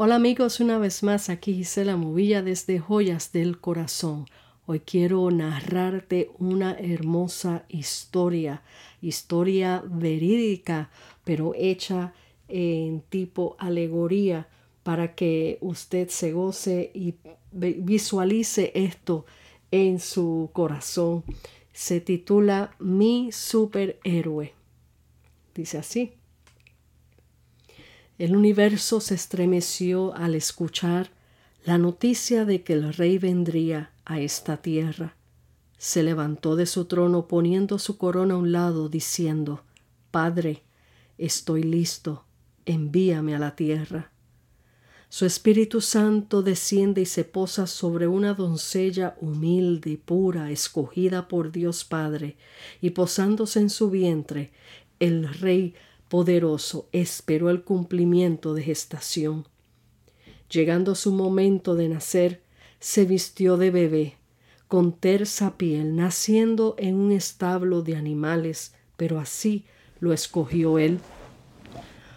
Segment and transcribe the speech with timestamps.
[0.00, 4.26] Hola amigos, una vez más aquí Gisela Movilla desde Joyas del Corazón.
[4.64, 8.62] Hoy quiero narrarte una hermosa historia,
[9.02, 10.90] historia verídica,
[11.24, 12.14] pero hecha
[12.46, 14.46] en tipo alegoría
[14.84, 17.16] para que usted se goce y
[17.50, 19.26] visualice esto
[19.72, 21.24] en su corazón.
[21.72, 24.54] Se titula Mi superhéroe.
[25.56, 26.17] Dice así.
[28.18, 31.10] El universo se estremeció al escuchar
[31.64, 35.14] la noticia de que el rey vendría a esta tierra.
[35.76, 39.62] Se levantó de su trono poniendo su corona a un lado, diciendo,
[40.10, 40.64] Padre,
[41.16, 42.24] estoy listo,
[42.66, 44.10] envíame a la tierra.
[45.08, 51.52] Su Espíritu Santo desciende y se posa sobre una doncella humilde y pura, escogida por
[51.52, 52.36] Dios Padre,
[52.80, 54.50] y posándose en su vientre,
[54.98, 55.74] el Rey
[56.08, 59.46] poderoso esperó el cumplimiento de gestación.
[60.50, 62.42] Llegando su momento de nacer,
[62.80, 64.14] se vistió de bebé,
[64.66, 69.64] con tersa piel, naciendo en un establo de animales, pero así
[70.00, 71.00] lo escogió él.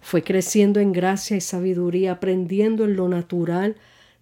[0.00, 3.76] Fue creciendo en gracia y sabiduría, aprendiendo en lo natural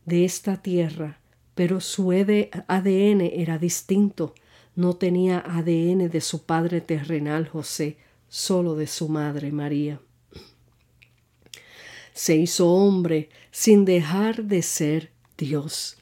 [0.06, 1.20] de esta tierra,
[1.54, 4.34] pero su ADN era distinto,
[4.76, 7.98] no tenía ADN de su padre terrenal José,
[8.34, 10.00] solo de su madre María.
[12.14, 15.98] Se hizo hombre sin dejar de ser Dios.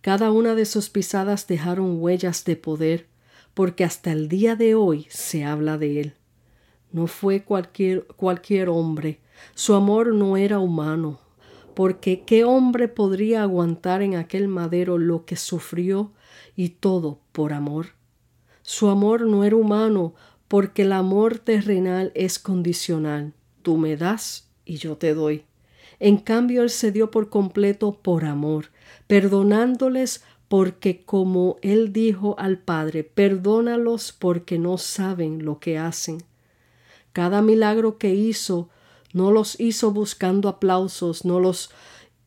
[0.00, 3.08] Cada una de sus pisadas dejaron huellas de poder,
[3.52, 6.14] porque hasta el día de hoy se habla de él.
[6.92, 9.20] No fue cualquier, cualquier hombre,
[9.54, 11.20] su amor no era humano,
[11.74, 16.14] porque ¿qué hombre podría aguantar en aquel madero lo que sufrió
[16.56, 17.88] y todo por amor?
[18.62, 20.14] Su amor no era humano,
[20.48, 23.32] porque el amor terrenal es condicional.
[23.62, 25.44] Tú me das y yo te doy.
[25.98, 28.66] En cambio, Él se dio por completo por amor,
[29.06, 36.18] perdonándoles porque como Él dijo al Padre, perdónalos porque no saben lo que hacen.
[37.12, 38.68] Cada milagro que hizo
[39.12, 41.70] no los hizo buscando aplausos, no los,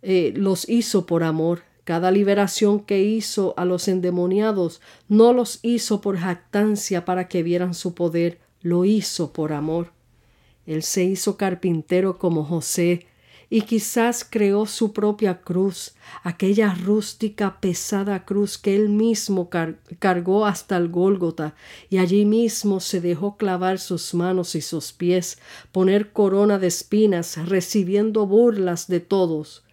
[0.02, 6.02] eh, los hizo por amor, cada liberación que hizo a los endemoniados no los hizo
[6.02, 9.92] por jactancia para que vieran su poder, lo hizo por amor.
[10.68, 13.08] Él se hizo carpintero como José,
[13.50, 19.50] y quizás creó su propia cruz, aquella rústica pesada cruz que él mismo
[19.98, 21.56] cargó hasta el Gólgota,
[21.90, 25.40] y allí mismo se dejó clavar sus manos y sus pies,
[25.72, 29.64] poner corona de espinas, recibiendo burlas de todos.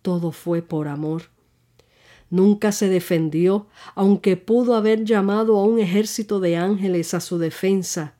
[0.00, 1.35] Todo fue por amor.
[2.30, 8.14] Nunca se defendió, aunque pudo haber llamado a un ejército de ángeles a su defensa.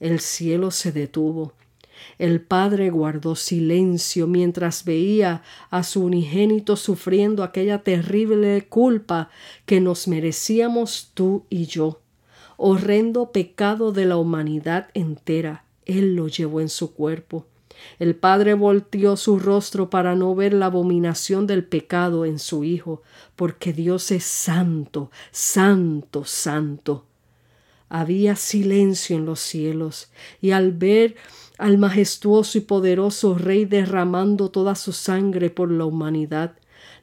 [0.00, 1.52] El cielo se detuvo.
[2.18, 9.30] El Padre guardó silencio mientras veía a su unigénito sufriendo aquella terrible culpa
[9.66, 12.00] que nos merecíamos tú y yo.
[12.56, 15.64] Horrendo pecado de la humanidad entera.
[15.86, 17.46] Él lo llevó en su cuerpo.
[17.98, 23.02] El padre volteó su rostro para no ver la abominación del pecado en su hijo,
[23.36, 27.04] porque Dios es santo, santo, santo.
[27.88, 31.16] Había silencio en los cielos, y al ver
[31.56, 36.54] al majestuoso y poderoso Rey derramando toda su sangre por la humanidad,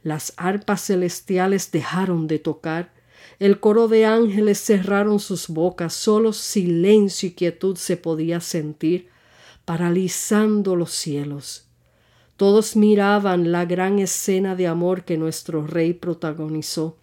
[0.04, 2.94] las arpas celestiales dejaron de tocar,
[3.40, 9.10] el coro de ángeles cerraron sus bocas, solo silencio y quietud se podía sentir,
[9.66, 11.68] paralizando los cielos.
[12.38, 16.98] Todos miraban la gran escena de amor que nuestro rey protagonizó.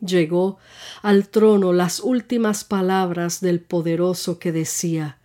[0.00, 0.58] Llegó
[1.02, 5.18] al trono las últimas palabras del poderoso que decía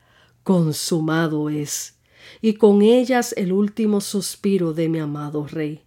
[0.44, 1.98] consumado es,
[2.42, 5.84] y con ellas el último suspiro de mi amado rey.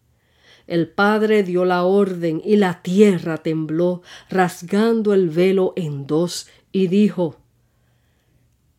[0.67, 6.87] El Padre dio la orden y la tierra tembló, rasgando el velo en dos, y
[6.87, 7.37] dijo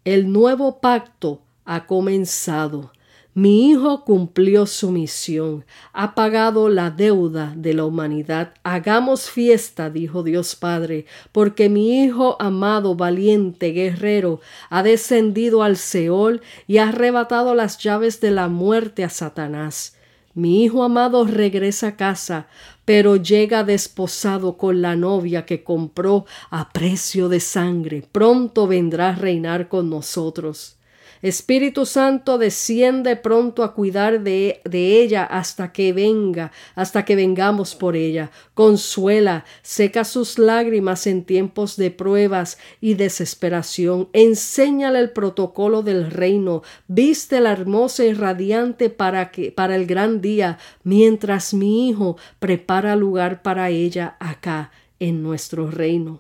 [0.06, 2.92] El nuevo pacto ha comenzado.
[3.36, 8.54] Mi Hijo cumplió su misión, ha pagado la deuda de la humanidad.
[8.63, 14.39] Hagamos fiesta, dijo Dios Padre, porque mi Hijo amado, valiente, guerrero,
[14.69, 19.95] ha descendido al Seol y ha arrebatado las llaves de la muerte a Satanás.
[20.36, 22.48] Mi hijo amado regresa a casa,
[22.86, 28.04] pero llega desposado con la novia que compró a precio de sangre.
[28.12, 30.77] Pronto vendrá a reinar con nosotros.
[31.24, 37.75] Espíritu Santo, desciende pronto a cuidar de, de, ella hasta que venga, hasta que vengamos
[37.75, 38.30] por ella.
[38.54, 44.10] Consuela, seca sus lágrimas en tiempos de pruebas y desesperación.
[44.12, 46.62] Enséñale el protocolo del reino.
[46.90, 52.98] Viste la hermosa y radiante para, que, para el gran día, mientras mi hijo prepara
[52.98, 56.20] lugar para ella acá en nuestro reino.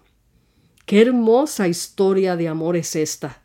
[0.85, 3.42] Qué hermosa historia de amor es esta.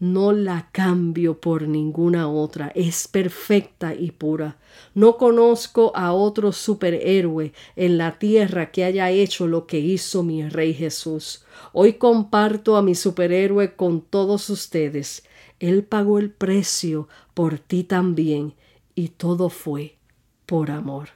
[0.00, 2.72] No la cambio por ninguna otra.
[2.74, 4.58] Es perfecta y pura.
[4.94, 10.48] No conozco a otro superhéroe en la tierra que haya hecho lo que hizo mi
[10.48, 11.44] Rey Jesús.
[11.72, 15.24] Hoy comparto a mi superhéroe con todos ustedes.
[15.60, 18.54] Él pagó el precio por ti también
[18.94, 19.96] y todo fue
[20.46, 21.10] por amor.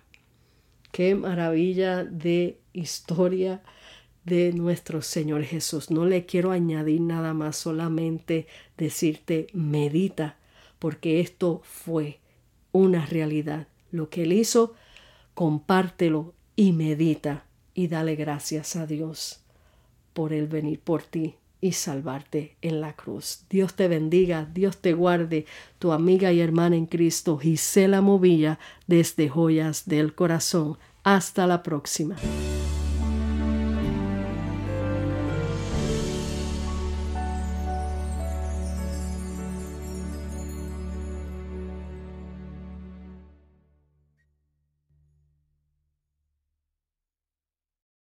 [0.92, 3.62] Qué maravilla de historia
[4.28, 5.90] de nuestro Señor Jesús.
[5.90, 8.46] No le quiero añadir nada más, solamente
[8.76, 10.36] decirte medita,
[10.78, 12.20] porque esto fue
[12.72, 13.68] una realidad.
[13.90, 14.74] Lo que Él hizo,
[15.34, 17.44] compártelo y medita
[17.74, 19.40] y dale gracias a Dios
[20.12, 23.44] por el venir por ti y salvarte en la cruz.
[23.50, 25.46] Dios te bendiga, Dios te guarde,
[25.78, 30.78] tu amiga y hermana en Cristo, Gisela Movilla, desde Joyas del Corazón.
[31.02, 32.16] Hasta la próxima.